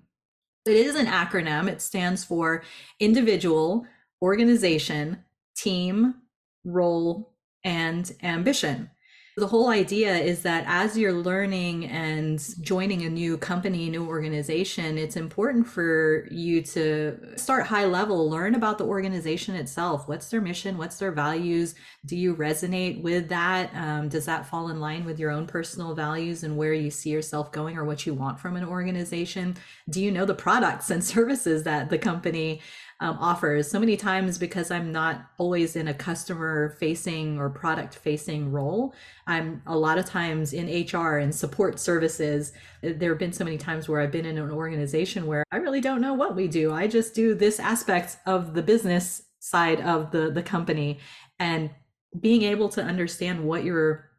[0.64, 1.68] It is an acronym.
[1.68, 2.62] It stands for
[3.00, 3.87] individual,
[4.22, 5.24] organization,
[5.57, 6.14] team,
[6.64, 8.90] role, and ambition
[9.37, 14.99] the whole idea is that as you're learning and joining a new company, new organization,
[14.99, 20.07] it's important for you to start high level, learn about the organization itself.
[20.07, 20.77] What's their mission?
[20.77, 21.75] What's their values?
[22.05, 23.75] Do you resonate with that?
[23.75, 27.09] Um, does that fall in line with your own personal values and where you see
[27.09, 29.57] yourself going or what you want from an organization?
[29.88, 32.61] Do you know the products and services that the company
[33.03, 37.97] um, offers so many times because i'm not always in a customer facing or product
[37.97, 38.95] facing role.
[39.27, 42.53] I'm a lot of times in hr and support services.
[42.81, 45.81] There have been so many times where i've been in an organization where i really
[45.81, 46.73] don't know what we do.
[46.73, 51.01] I just do this aspect of the business side of the the company.
[51.41, 51.71] And
[52.21, 54.12] being able to understand what your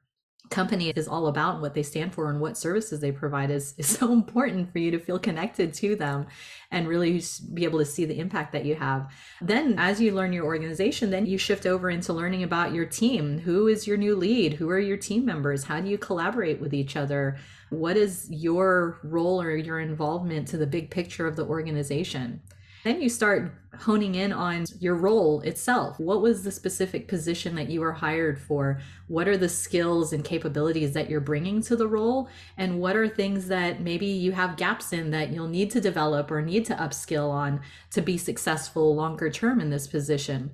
[0.50, 3.88] company is all about what they stand for and what services they provide is, is
[3.88, 6.28] so important for you to feel connected to them
[6.72, 7.22] and really
[7.54, 9.12] be able to see the impact that you have.
[9.42, 13.40] Then as you learn your organization, then you shift over into learning about your team.
[13.40, 14.54] Who is your new lead?
[14.54, 15.64] Who are your team members?
[15.64, 17.38] How do you collaborate with each other?
[17.70, 22.42] What is your role or your involvement to the big picture of the organization?
[22.84, 26.00] Then you start honing in on your role itself.
[26.00, 28.82] What was the specific position that you were hired for?
[29.08, 32.28] What are the skills and capabilities that you're bringing to the role?
[32.58, 36.30] And what are things that maybe you have gaps in that you'll need to develop
[36.30, 40.52] or need to upskill on to be successful longer term in this position?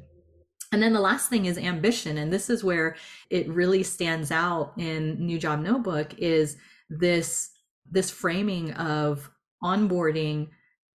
[0.72, 2.20] And then the last thing is ambition.
[2.20, 2.96] And this is where
[3.32, 6.58] it really stands out in New Job Notebook is
[6.92, 7.50] this,
[7.90, 9.32] this framing of
[9.64, 10.50] onboarding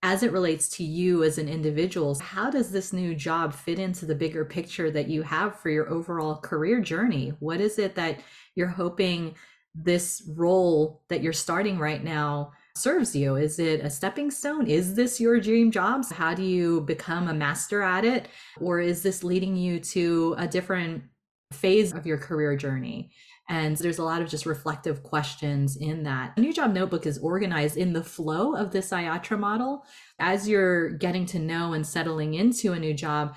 [0.04, 2.14] as it relates to you as an individual.
[2.18, 5.88] How does this new job fit into the bigger picture that you have for your
[5.88, 7.32] overall career journey?
[7.40, 8.20] What is it that
[8.54, 9.34] you're hoping
[9.74, 13.36] this role that you're starting right now serves you?
[13.36, 14.66] Is it a stepping stone?
[14.66, 16.04] Is this your dream job?
[16.12, 18.28] How do you become a master at it?
[18.60, 21.02] Or is this leading you to a different
[21.50, 23.10] phase of your career journey?
[23.48, 26.36] And there's a lot of just reflective questions in that.
[26.38, 29.84] New job notebook is organized in the flow of this IOTRA model.
[30.18, 33.36] As you're getting to know and settling into a new job,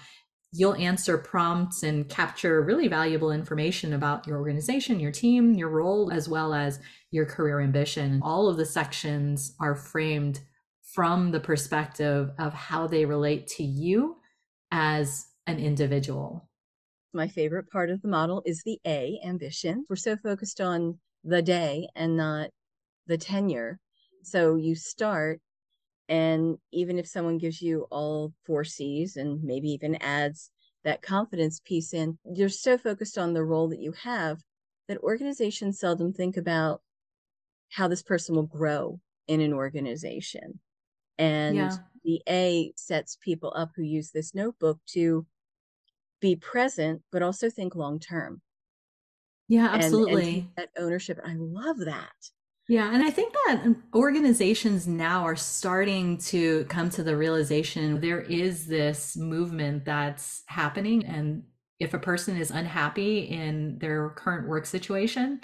[0.53, 6.09] you'll answer prompts and capture really valuable information about your organization, your team, your role,
[6.11, 6.79] as well as
[7.11, 8.21] your career ambition.
[8.23, 10.39] All of the sections are framed
[10.93, 14.15] from the perspective of how they relate to you
[14.71, 16.46] as an individual.
[17.13, 19.85] My favorite part of the model is the A, ambition.
[19.89, 22.49] We're so focused on the day and not
[23.07, 23.79] the tenure.
[24.23, 25.39] So you start,
[26.09, 30.51] and even if someone gives you all four C's and maybe even adds
[30.83, 34.39] that confidence piece in, you're so focused on the role that you have
[34.87, 36.81] that organizations seldom think about
[37.71, 40.59] how this person will grow in an organization.
[41.17, 41.77] And yeah.
[42.03, 45.25] the A sets people up who use this notebook to
[46.19, 48.41] be present, but also think long term.
[49.47, 50.23] Yeah, absolutely.
[50.23, 51.19] And, and that ownership.
[51.25, 52.11] I love that.
[52.69, 58.01] Yeah, and I think that um, organizations now are starting to come to the realization
[58.01, 61.05] there is this movement that's happening.
[61.05, 61.43] And
[61.79, 65.39] if a person is unhappy in their current work situation,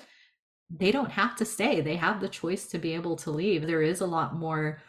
[0.70, 1.80] they don't have to stay.
[1.80, 3.68] They have the choice to be able to leave.
[3.68, 4.82] There is a lot more,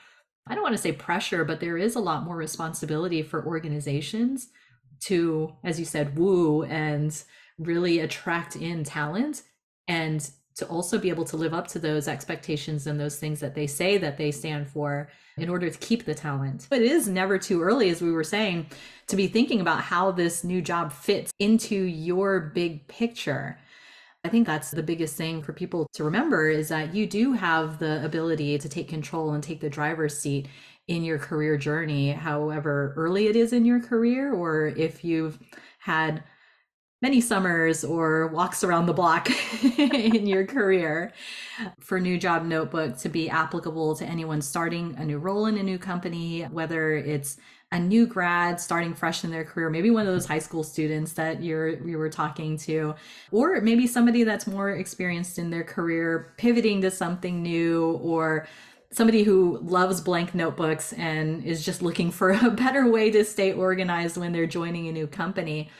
[0.49, 4.49] I don't want to say pressure, but there is a lot more responsibility for organizations
[5.07, 7.23] to, as you said, woo and
[7.59, 9.43] really attract in talent
[9.89, 13.55] and to also be able to live up to those expectations and those things that
[13.55, 16.69] they say that they stand for in order to keep the talent.
[16.71, 18.67] But it is never too early, as we were saying,
[19.09, 23.59] to be thinking about how this new job fits into your big picture.
[24.25, 27.79] I think that's the biggest thing for people to remember is that you do have
[27.79, 30.49] the ability to take control and take the driver's seat
[30.89, 35.39] in your career journey, however early it is in your career, or if you've
[35.79, 36.23] had
[37.03, 39.29] many summers or walks around the block
[39.79, 41.13] in your career
[41.79, 45.63] for new job notebook to be applicable to anyone starting a new role in a
[45.63, 47.37] new company whether it's
[47.75, 51.13] a new grad starting fresh in their career, maybe one of those high school students
[51.15, 52.95] that you're you were talking to,
[53.33, 58.47] or maybe somebody that's more experienced in their career, pivoting to something new, or
[58.95, 63.53] somebody who loves blank notebooks and is just looking for a better way to stay
[63.53, 65.71] organized when they're joining a new company.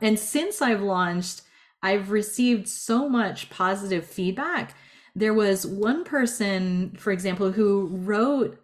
[0.00, 1.42] And since I've launched,
[1.82, 4.74] I've received so much positive feedback.
[5.14, 8.58] There was one person, for example, who wrote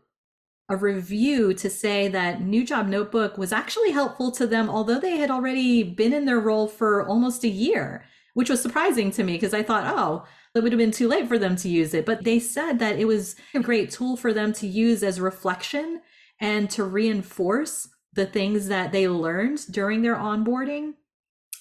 [0.70, 5.16] a review to say that New Job Notebook was actually helpful to them, although they
[5.16, 9.34] had already been in their role for almost a year, which was surprising to me
[9.34, 12.06] because I thought, oh, it would have been too late for them to use it.
[12.06, 16.00] But they said that it was a great tool for them to use as reflection
[16.40, 20.94] and to reinforce the things that they learned during their onboarding.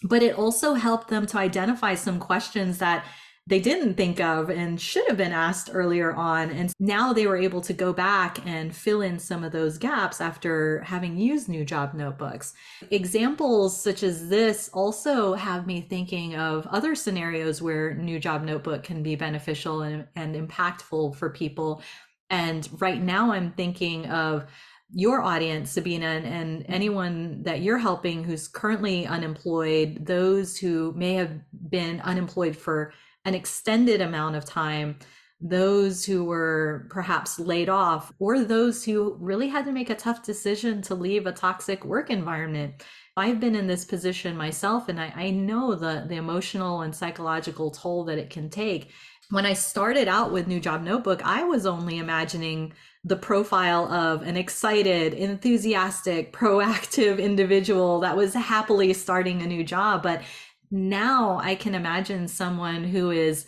[0.03, 3.05] But it also helped them to identify some questions that
[3.47, 6.51] they didn't think of and should have been asked earlier on.
[6.51, 10.19] And now they were able to go back and fill in some of those gaps
[10.19, 12.53] after having used new job notebooks.
[12.91, 18.83] Examples such as this also have me thinking of other scenarios where new job notebook
[18.83, 21.81] can be beneficial and, and impactful for people.
[22.29, 24.45] And right now I'm thinking of
[24.91, 31.13] your audience, Sabina, and, and, anyone that you're helping who's currently unemployed, those who may
[31.15, 31.31] have
[31.69, 32.93] been unemployed for
[33.27, 34.97] an extended amount of time
[35.39, 40.23] those who were perhaps laid off or those who really had to make a tough
[40.23, 42.83] decision to leave a toxic work environment.
[43.15, 47.69] I've been in this position myself and I, I know the, the emotional and psychological
[47.69, 48.91] toll that it can take.
[49.29, 52.73] When I started out with New Job Notebook, I was only imagining
[53.03, 60.01] the profile of an excited, enthusiastic, proactive individual that was happily starting a new job.
[60.01, 60.21] But
[60.71, 63.45] now I can imagine someone who is,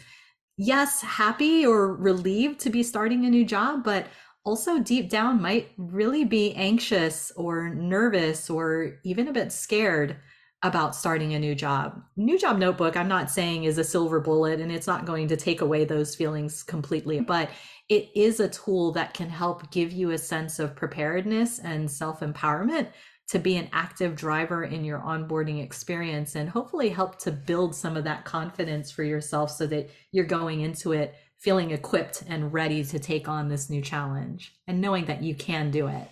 [0.57, 4.07] yes, happy or relieved to be starting a new job, but
[4.45, 10.15] also deep down might really be anxious or nervous or even a bit scared
[10.61, 12.01] about starting a new job.
[12.17, 15.37] New job notebook, I'm not saying is a silver bullet and it's not going to
[15.37, 17.25] take away those feelings completely, mm-hmm.
[17.25, 17.49] but
[17.87, 22.19] it is a tool that can help give you a sense of preparedness and self
[22.19, 22.87] empowerment
[23.29, 27.95] to be an active driver in your onboarding experience and hopefully help to build some
[27.95, 32.83] of that confidence for yourself so that you're going into it feeling equipped and ready
[32.83, 36.09] to take on this new challenge and knowing that you can do it.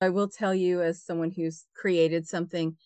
[0.00, 2.76] I will tell you, as someone who's created something,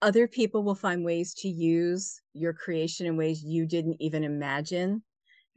[0.00, 5.02] other people will find ways to use your creation in ways you didn't even imagine.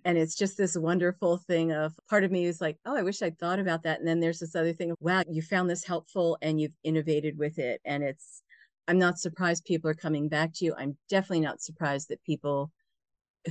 [0.06, 3.22] And it's just this wonderful thing of part of me is like, oh, I wish
[3.22, 4.00] I'd thought about that.
[4.00, 7.38] And then there's this other thing of, wow, you found this helpful and you've innovated
[7.38, 7.82] with it.
[7.86, 8.42] And it's,
[8.88, 10.74] I'm not surprised people are coming back to you.
[10.78, 12.72] I'm definitely not surprised that people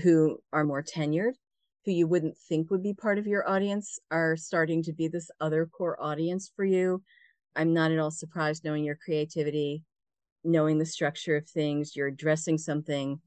[0.03, 1.35] who are more tenured,
[1.85, 5.31] who you wouldn't think would be part of your audience, are starting to be this
[5.41, 7.03] other core audience for you.
[7.55, 9.85] I'm not at all surprised knowing your creativity
[10.45, 13.21] knowing the structure of things, you're addressing something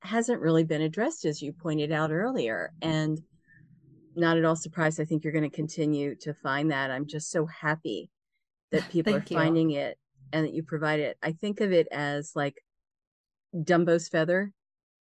[0.00, 2.72] hasn't really been addressed, as you pointed out earlier.
[2.82, 3.20] And
[4.14, 5.00] not at all surprised.
[5.00, 6.90] I think you're going to continue to find that.
[6.90, 8.10] I'm just so happy
[8.72, 9.98] that people are finding it
[10.32, 11.16] and that you provide it.
[11.22, 12.62] I think of it as like
[13.54, 14.52] Dumbo's feather.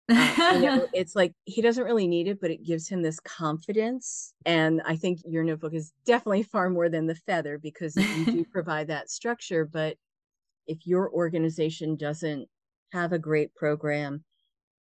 [0.09, 3.19] Uh, you know, it's like he doesn't really need it, but it gives him this
[3.21, 4.35] confidence.
[4.45, 8.45] And I think your notebook is definitely far more than the feather because you do
[8.53, 9.65] provide that structure.
[9.65, 9.97] But
[10.67, 12.49] if your organization doesn't
[12.93, 14.25] have a great program,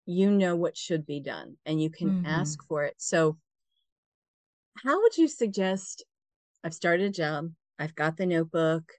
[0.09, 2.27] you know what should be done and you can mm-hmm.
[2.27, 2.95] ask for it.
[2.97, 3.37] So,
[4.83, 6.03] how would you suggest?
[6.65, 8.91] I've started a job, I've got the notebook,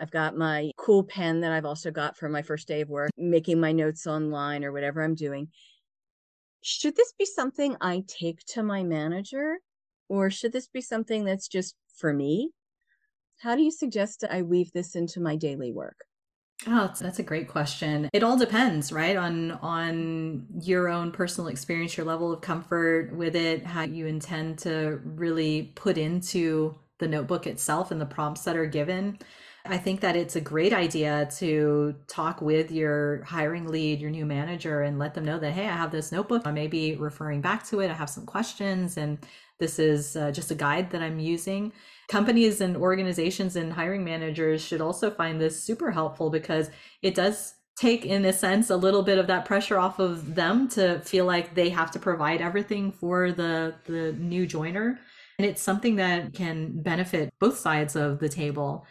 [0.00, 3.10] I've got my cool pen that I've also got for my first day of work,
[3.16, 5.48] making my notes online or whatever I'm doing.
[6.62, 9.58] Should this be something I take to my manager
[10.08, 12.50] or should this be something that's just for me?
[13.38, 16.05] How do you suggest that I weave this into my daily work?
[16.68, 18.10] Oh, that's a great question.
[18.12, 19.16] It all depends, right?
[19.16, 24.58] On on your own personal experience, your level of comfort with it, how you intend
[24.60, 29.18] to really put into the notebook itself and the prompts that are given.
[29.68, 34.26] I think that it's a great idea to talk with your hiring lead, your new
[34.26, 36.42] manager, and let them know that, hey, I have this notebook.
[36.44, 37.90] I may be referring back to it.
[37.90, 39.18] I have some questions, and
[39.58, 41.72] this is uh, just a guide that I'm using
[42.08, 46.70] companies and organizations and hiring managers should also find this super helpful because
[47.02, 50.68] it does take in a sense a little bit of that pressure off of them
[50.68, 54.98] to feel like they have to provide everything for the the new joiner
[55.38, 58.86] and it's something that can benefit both sides of the table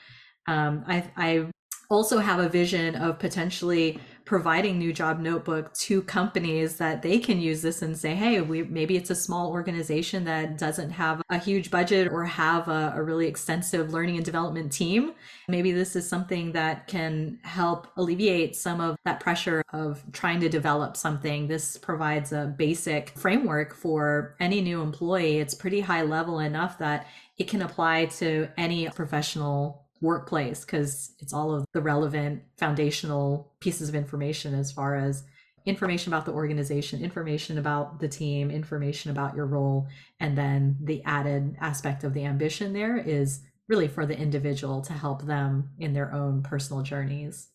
[0.47, 1.47] um, I, I
[1.89, 7.39] also have a vision of potentially providing new job notebook to companies that they can
[7.39, 11.37] use this and say hey we maybe it's a small organization that doesn't have a
[11.37, 15.13] huge budget or have a, a really extensive learning and development team.
[15.47, 20.49] Maybe this is something that can help alleviate some of that pressure of trying to
[20.49, 21.47] develop something.
[21.47, 25.37] This provides a basic framework for any new employee.
[25.37, 27.05] It's pretty high level enough that
[27.37, 33.89] it can apply to any professional workplace because it's all of the relevant foundational pieces
[33.89, 35.23] of information as far as
[35.65, 39.87] information about the organization, information about the team, information about your role,
[40.19, 44.93] and then the added aspect of the ambition there is really for the individual to
[44.93, 47.49] help them in their own personal journeys.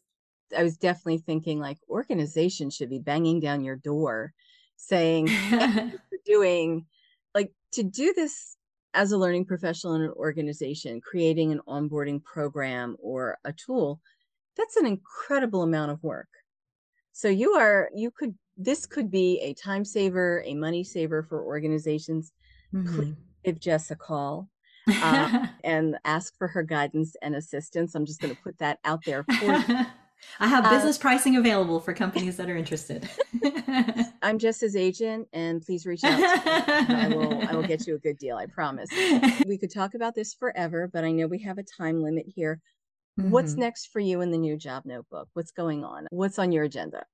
[0.57, 4.33] I was definitely thinking like organization should be banging down your door
[4.77, 5.29] saying
[6.25, 6.87] doing
[7.35, 8.57] like to do this
[8.95, 14.01] as a learning professional in an organization, creating an onboarding program or a tool,
[14.57, 16.29] that's an incredible amount of work.
[17.13, 21.45] So you are, you could, this could be a time saver, a money saver for
[21.45, 22.33] organizations.
[22.75, 22.97] Mm-hmm.
[22.97, 23.15] Please
[23.45, 24.49] give Jess a call
[24.89, 27.95] uh, and ask for her guidance and assistance.
[27.95, 29.87] I'm just going to put that out there for
[30.39, 33.09] I have uh, business uh, pricing available for companies that are interested.
[34.23, 36.21] I'm just Jess's agent, and please reach out.
[36.21, 37.49] I will.
[37.49, 38.37] I will get you a good deal.
[38.37, 38.91] I promise.
[39.47, 42.61] We could talk about this forever, but I know we have a time limit here.
[43.19, 43.31] Mm-hmm.
[43.31, 45.29] What's next for you in the new job notebook?
[45.33, 46.07] What's going on?
[46.11, 47.05] What's on your agenda?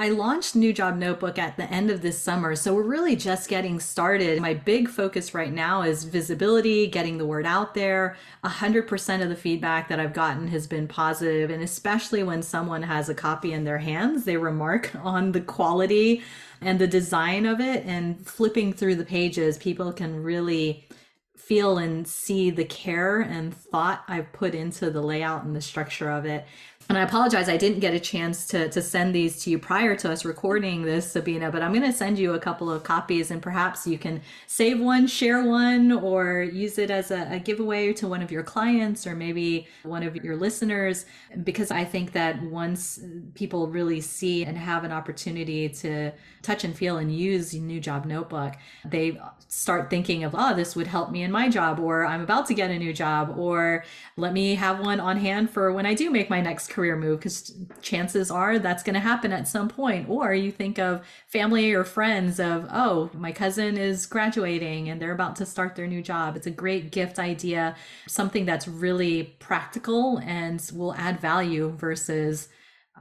[0.00, 3.50] I launched New Job Notebook at the end of this summer, so we're really just
[3.50, 4.40] getting started.
[4.40, 8.16] My big focus right now is visibility, getting the word out there.
[8.42, 13.10] 100% of the feedback that I've gotten has been positive, and especially when someone has
[13.10, 16.22] a copy in their hands, they remark on the quality
[16.62, 17.84] and the design of it.
[17.84, 20.88] And flipping through the pages, people can really
[21.36, 26.08] feel and see the care and thought I've put into the layout and the structure
[26.08, 26.46] of it
[26.90, 29.94] and I apologize, I didn't get a chance to, to send these to you prior
[29.94, 33.30] to us recording this, Sabina, but I'm going to send you a couple of copies
[33.30, 37.92] and perhaps you can save one, share one, or use it as a, a giveaway
[37.92, 41.06] to one of your clients or maybe one of your listeners.
[41.44, 42.98] Because I think that once
[43.34, 46.10] people really see and have an opportunity to
[46.42, 49.16] touch and feel and use New Job Notebook, they
[49.46, 52.54] start thinking of, oh, this would help me in my job, or I'm about to
[52.54, 53.84] get a new job, or
[54.16, 56.96] let me have one on hand for when I do make my next career career
[56.96, 57.52] move because
[57.82, 60.08] chances are that's going to happen at some point.
[60.08, 65.12] Or you think of family or friends of oh my cousin is graduating and they're
[65.12, 66.36] about to start their new job.
[66.36, 67.76] It's a great gift idea
[68.06, 72.48] something that's really practical and will add value versus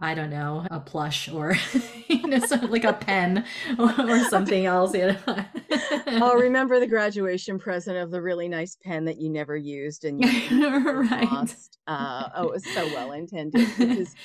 [0.01, 1.55] I don't know, a plush or
[2.07, 2.39] you know,
[2.69, 3.45] like a pen
[3.79, 4.93] or, or something else.
[4.93, 5.17] You know?
[6.07, 10.23] oh, remember the graduation present of the really nice pen that you never used and
[10.23, 10.79] you
[11.09, 11.29] right.
[11.31, 11.77] lost.
[11.87, 13.67] Uh, oh, it was so well intended.
[13.77, 14.15] Because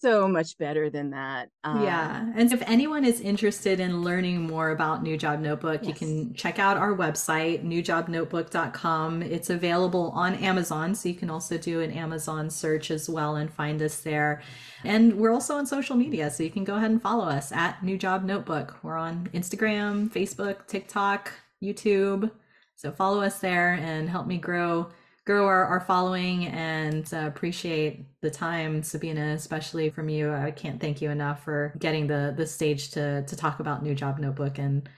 [0.00, 1.50] so much better than that.
[1.62, 2.32] Um, yeah.
[2.34, 5.88] And if anyone is interested in learning more about New Job Notebook, yes.
[5.88, 9.22] you can check out our website, newjobnotebook.com.
[9.22, 10.94] It's available on Amazon.
[10.94, 14.42] So you can also do an Amazon search as well and find us there.
[14.84, 16.30] And we're also on social media.
[16.30, 18.78] So you can go ahead and follow us at New Job Notebook.
[18.82, 21.30] We're on Instagram, Facebook, TikTok,
[21.62, 22.30] YouTube.
[22.76, 24.90] So follow us there and help me grow
[25.26, 30.32] grow our, our following and uh, appreciate the time sabina especially from you.
[30.32, 33.94] I can't thank you enough for getting the the stage to to talk about new
[33.94, 34.88] job notebook and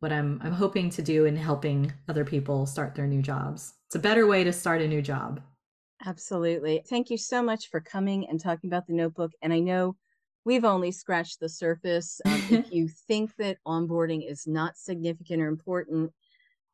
[0.00, 3.74] what i'm i'm hoping to do in helping other people start their new jobs.
[3.86, 5.40] It's a better way to start a new job.
[6.04, 6.82] Absolutely.
[6.88, 9.96] Thank you so much for coming and talking about the notebook and i know
[10.44, 15.48] we've only scratched the surface um, if you think that onboarding is not significant or
[15.48, 16.12] important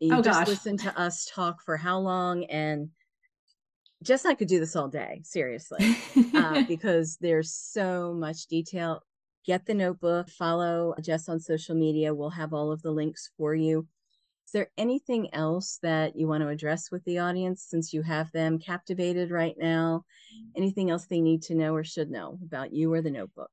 [0.00, 0.48] you oh, just gosh.
[0.48, 2.88] listen to us talk for how long and
[4.02, 5.96] Jess and I could do this all day, seriously,
[6.34, 9.02] uh, because there's so much detail.
[9.44, 12.14] Get the notebook, follow Jess on social media.
[12.14, 13.86] We'll have all of the links for you.
[14.46, 18.32] Is there anything else that you want to address with the audience since you have
[18.32, 20.04] them captivated right now?
[20.56, 23.50] Anything else they need to know or should know about you or the notebook?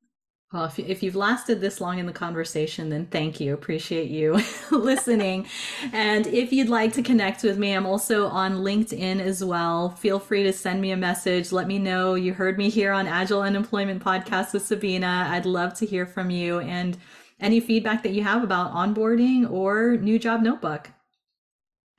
[0.56, 3.54] Well, if, if you've lasted this long in the conversation, then thank you.
[3.54, 4.40] Appreciate you
[4.72, 5.48] listening.
[5.92, 9.90] and if you'd like to connect with me, I'm also on LinkedIn as well.
[9.90, 11.52] Feel free to send me a message.
[11.52, 15.28] Let me know you heard me here on Agile Unemployment Podcast with Sabina.
[15.30, 16.98] I'd love to hear from you and
[17.42, 20.90] any feedback that you have about onboarding or new job notebook.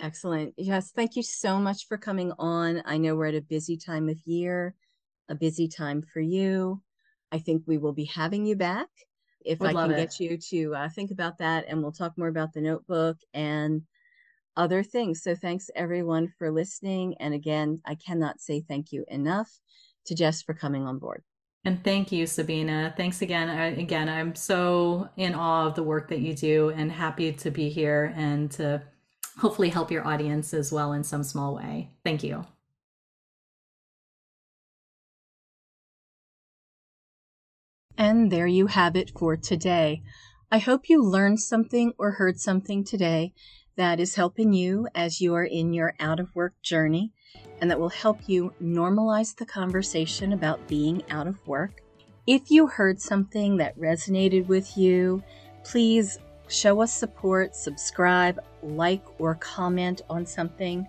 [0.00, 0.54] Excellent.
[0.57, 2.82] Yes, thank you so much for coming on.
[2.86, 4.74] I know we're at a busy time of year,
[5.28, 6.80] a busy time for you.
[7.32, 8.88] I think we will be having you back
[9.44, 9.96] if Would I can it.
[9.96, 11.64] get you to uh, think about that.
[11.68, 13.82] And we'll talk more about the notebook and
[14.56, 15.22] other things.
[15.22, 17.14] So thanks everyone for listening.
[17.20, 19.50] And again, I cannot say thank you enough
[20.06, 21.22] to Jess for coming on board.
[21.64, 22.94] And thank you, Sabina.
[22.96, 23.48] Thanks again.
[23.48, 27.50] I, again, I'm so in awe of the work that you do and happy to
[27.50, 28.82] be here and to
[29.38, 31.90] hopefully help your audience as well in some small way.
[32.04, 32.46] Thank you.
[37.99, 40.03] And there you have it for today.
[40.51, 43.32] I hope you learned something or heard something today
[43.76, 47.12] that is helping you as you are in your out of work journey
[47.61, 51.82] and that will help you normalize the conversation about being out of work.
[52.26, 55.22] If you heard something that resonated with you,
[55.64, 56.18] please
[56.49, 60.86] show us support, subscribe, like, or comment on something.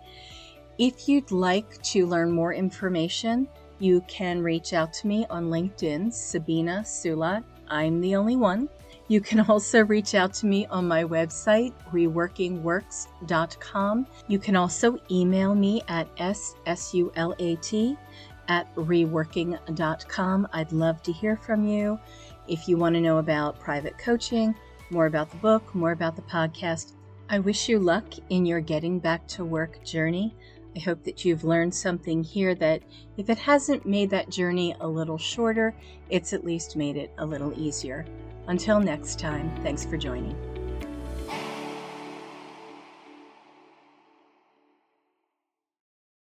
[0.78, 3.48] If you'd like to learn more information,
[3.80, 7.44] you can reach out to me on LinkedIn, Sabina Sulat.
[7.70, 8.68] I'm the only one.
[9.08, 14.08] You can also reach out to me on my website, reworkingworks.com.
[14.28, 17.98] You can also email me at ssulat
[18.50, 20.48] at reworking.com.
[20.54, 22.00] I'd love to hear from you.
[22.48, 24.56] If you want to know about private coaching,
[24.90, 26.94] more about the book, more about the podcast,
[27.30, 30.34] I wish you luck in your getting back to work journey.
[30.78, 32.84] I hope that you've learned something here that,
[33.18, 35.74] if it hasn't made that journey a little shorter,
[36.12, 38.06] it's at least made it a little easier.
[38.46, 40.36] Until next time, thanks for joining.